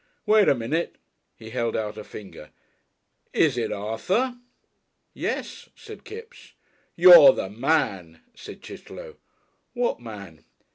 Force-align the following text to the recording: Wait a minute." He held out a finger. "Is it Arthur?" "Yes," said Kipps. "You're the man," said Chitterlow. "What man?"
Wait 0.25 0.49
a 0.49 0.55
minute." 0.55 0.95
He 1.35 1.51
held 1.51 1.77
out 1.77 1.95
a 1.95 2.03
finger. 2.03 2.49
"Is 3.33 3.55
it 3.55 3.71
Arthur?" 3.71 4.35
"Yes," 5.13 5.69
said 5.75 6.05
Kipps. 6.05 6.53
"You're 6.95 7.33
the 7.33 7.51
man," 7.51 8.21
said 8.33 8.63
Chitterlow. 8.63 9.17
"What 9.73 9.99
man?" 10.01 10.43